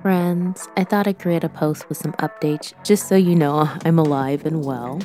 friends. 0.00 0.66
I 0.78 0.84
thought 0.84 1.06
I'd 1.06 1.18
create 1.18 1.44
a 1.44 1.48
post 1.50 1.90
with 1.90 1.98
some 1.98 2.14
updates 2.14 2.72
just 2.84 3.06
so 3.06 3.16
you 3.16 3.34
know 3.34 3.68
I'm 3.84 3.98
alive 3.98 4.46
and 4.46 4.64
well. 4.64 4.98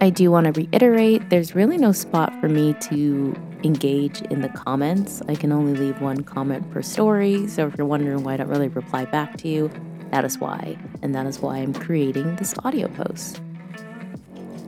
I 0.00 0.10
do 0.10 0.32
want 0.32 0.52
to 0.52 0.60
reiterate 0.60 1.30
there's 1.30 1.54
really 1.54 1.78
no 1.78 1.92
spot 1.92 2.32
for 2.40 2.48
me 2.48 2.74
to 2.90 3.36
engage 3.62 4.20
in 4.22 4.40
the 4.40 4.48
comments. 4.48 5.22
I 5.28 5.36
can 5.36 5.52
only 5.52 5.74
leave 5.78 6.00
one 6.00 6.24
comment 6.24 6.68
per 6.72 6.82
story, 6.82 7.46
so 7.46 7.68
if 7.68 7.78
you're 7.78 7.86
wondering 7.86 8.24
why 8.24 8.34
I 8.34 8.38
don't 8.38 8.48
really 8.48 8.66
reply 8.66 9.04
back 9.04 9.36
to 9.38 9.48
you, 9.48 9.70
that 10.10 10.24
is 10.24 10.38
why. 10.38 10.76
And 11.00 11.14
that 11.14 11.26
is 11.26 11.38
why 11.38 11.58
I'm 11.58 11.72
creating 11.72 12.34
this 12.36 12.54
audio 12.64 12.88
post. 12.88 13.40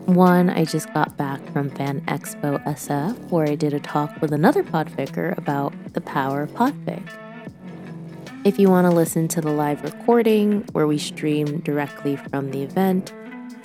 One, 0.06 0.50
I 0.50 0.66
just 0.66 0.92
got 0.95 1.16
back 1.16 1.45
from 1.52 1.68
Fan 1.70 2.00
Expo 2.02 2.62
SF, 2.64 3.18
where 3.30 3.48
I 3.48 3.56
did 3.56 3.74
a 3.74 3.80
talk 3.80 4.22
with 4.22 4.32
another 4.32 4.62
podficker 4.62 5.36
about 5.36 5.74
the 5.95 6.00
power 6.00 6.42
of 6.42 6.53
podfic. 6.53 7.23
If 8.44 8.58
you 8.58 8.68
want 8.68 8.86
to 8.86 8.94
listen 8.94 9.26
to 9.29 9.40
the 9.40 9.50
live 9.50 9.82
recording 9.82 10.64
where 10.72 10.86
we 10.86 10.98
stream 10.98 11.61
directly 11.61 12.16
from 12.16 12.50
the 12.50 12.62
event, 12.62 13.12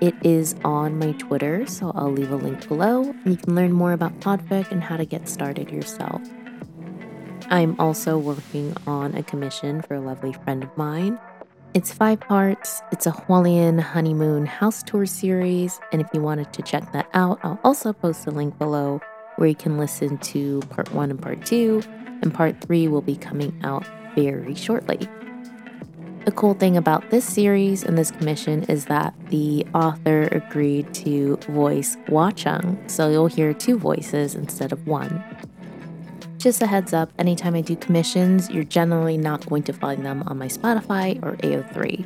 it 0.01 0.15
is 0.23 0.55
on 0.63 0.97
my 0.97 1.11
Twitter, 1.13 1.65
so 1.67 1.91
I'll 1.95 2.11
leave 2.11 2.31
a 2.31 2.37
link 2.37 2.67
below. 2.67 3.13
You 3.25 3.35
can 3.35 3.55
learn 3.55 3.73
more 3.73 3.91
about 3.91 4.19
podfic 4.21 4.71
and 4.71 4.81
how 4.81 4.97
to 4.97 5.05
get 5.05 5.27
started 5.27 5.69
yourself. 5.69 6.21
I'm 7.49 7.79
also 7.79 8.17
working 8.17 8.75
on 8.87 9.15
a 9.15 9.23
commission 9.23 9.81
for 9.81 9.95
a 9.95 9.99
lovely 9.99 10.33
friend 10.33 10.63
of 10.63 10.77
mine 10.77 11.19
it's 11.75 11.93
five 11.93 12.19
parts. 12.19 12.81
It's 12.91 13.05
a 13.05 13.11
Hualian 13.11 13.79
honeymoon 13.79 14.47
house 14.47 14.81
tour 14.81 15.05
series. 15.05 15.79
And 15.91 16.01
if 16.01 16.07
you 16.13 16.21
wanted 16.21 16.51
to 16.53 16.63
check 16.63 16.91
that 16.93 17.07
out, 17.13 17.39
I'll 17.43 17.59
also 17.63 17.93
post 17.93 18.25
a 18.25 18.31
link 18.31 18.57
below 18.57 19.01
where 19.35 19.47
you 19.47 19.55
can 19.55 19.77
listen 19.77 20.17
to 20.17 20.61
part 20.71 20.91
one 20.93 21.11
and 21.11 21.21
part 21.21 21.45
two. 21.45 21.83
And 22.23 22.33
part 22.33 22.59
three 22.61 22.87
will 22.87 23.03
be 23.03 23.15
coming 23.15 23.57
out 23.63 23.85
very 24.15 24.55
shortly. 24.55 25.07
The 26.25 26.31
cool 26.33 26.53
thing 26.53 26.77
about 26.77 27.09
this 27.09 27.25
series 27.25 27.83
and 27.83 27.97
this 27.97 28.11
commission 28.11 28.63
is 28.63 28.85
that 28.85 29.13
the 29.29 29.65
author 29.73 30.27
agreed 30.31 30.93
to 30.95 31.37
voice 31.47 31.97
Hua 32.07 32.31
Cheng, 32.31 32.77
so 32.87 33.09
you'll 33.09 33.27
hear 33.27 33.53
two 33.53 33.77
voices 33.77 34.35
instead 34.35 34.71
of 34.71 34.85
one. 34.85 35.23
Just 36.37 36.61
a 36.61 36.67
heads 36.67 36.93
up, 36.93 37.11
anytime 37.17 37.55
I 37.55 37.61
do 37.61 37.75
commissions, 37.75 38.49
you're 38.49 38.63
generally 38.63 39.17
not 39.17 39.45
going 39.49 39.63
to 39.63 39.73
find 39.73 40.05
them 40.05 40.23
on 40.27 40.37
my 40.37 40.47
Spotify 40.47 41.21
or 41.23 41.35
AO3. 41.37 42.05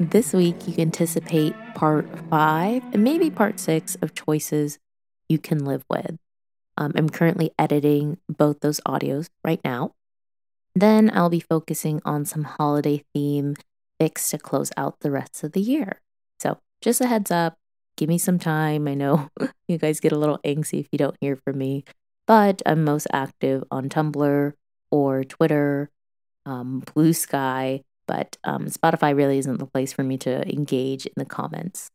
This 0.00 0.32
week, 0.32 0.66
you 0.66 0.72
can 0.72 0.82
anticipate 0.82 1.54
part 1.74 2.08
five 2.28 2.82
and 2.92 3.04
maybe 3.04 3.30
part 3.30 3.60
six 3.60 3.96
of 4.02 4.14
choices 4.14 4.78
you 5.28 5.38
can 5.38 5.64
live 5.64 5.84
with. 5.88 6.16
Um, 6.76 6.92
I'm 6.96 7.08
currently 7.08 7.52
editing 7.58 8.18
both 8.28 8.60
those 8.60 8.80
audios 8.86 9.28
right 9.44 9.60
now. 9.64 9.92
Then 10.74 11.10
I'll 11.14 11.30
be 11.30 11.40
focusing 11.40 12.00
on 12.04 12.24
some 12.24 12.44
holiday 12.44 13.04
theme 13.14 13.56
fics 14.00 14.30
to 14.30 14.38
close 14.38 14.72
out 14.76 15.00
the 15.00 15.10
rest 15.10 15.44
of 15.44 15.52
the 15.52 15.60
year. 15.60 16.00
So, 16.40 16.58
just 16.82 17.00
a 17.00 17.06
heads 17.06 17.30
up, 17.30 17.56
give 17.96 18.08
me 18.08 18.18
some 18.18 18.38
time. 18.38 18.88
I 18.88 18.94
know 18.94 19.30
you 19.68 19.78
guys 19.78 20.00
get 20.00 20.12
a 20.12 20.18
little 20.18 20.38
angsty 20.44 20.80
if 20.80 20.88
you 20.90 20.98
don't 20.98 21.16
hear 21.20 21.36
from 21.36 21.58
me 21.58 21.84
but 22.26 22.62
I'm 22.66 22.84
most 22.84 23.06
active 23.12 23.64
on 23.70 23.88
Tumblr 23.88 24.52
or 24.90 25.24
Twitter, 25.24 25.90
um, 26.46 26.82
Blue 26.94 27.12
Sky. 27.12 27.82
But 28.06 28.36
um, 28.44 28.66
Spotify 28.66 29.16
really 29.16 29.38
isn't 29.38 29.58
the 29.58 29.66
place 29.66 29.92
for 29.92 30.02
me 30.02 30.18
to 30.18 30.46
engage 30.50 31.06
in 31.06 31.12
the 31.16 31.24
comments. 31.24 31.90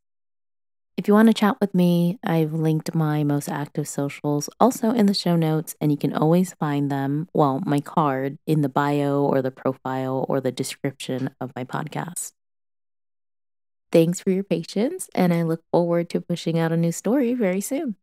If 1.00 1.08
you 1.08 1.14
want 1.14 1.28
to 1.28 1.32
chat 1.32 1.56
with 1.62 1.74
me, 1.74 2.18
I've 2.22 2.52
linked 2.52 2.94
my 2.94 3.24
most 3.24 3.48
active 3.48 3.88
socials 3.88 4.50
also 4.60 4.90
in 4.90 5.06
the 5.06 5.14
show 5.14 5.34
notes, 5.34 5.74
and 5.80 5.90
you 5.90 5.96
can 5.96 6.12
always 6.12 6.52
find 6.52 6.92
them, 6.92 7.26
well, 7.32 7.62
my 7.64 7.80
carrd 7.80 8.36
in 8.46 8.60
the 8.60 8.68
bio 8.68 9.22
or 9.22 9.40
the 9.40 9.50
profile 9.50 10.26
or 10.28 10.42
the 10.42 10.52
description 10.52 11.30
of 11.40 11.52
my 11.56 11.64
podcast. 11.64 12.32
Thanks 13.90 14.20
for 14.20 14.28
your 14.28 14.44
patience, 14.44 15.08
and 15.14 15.32
I 15.32 15.42
look 15.42 15.64
forward 15.72 16.10
to 16.10 16.20
pushing 16.20 16.58
out 16.58 16.70
a 16.70 16.76
new 16.76 16.92
story 16.92 17.32
very 17.32 17.62
soon. 17.62 17.96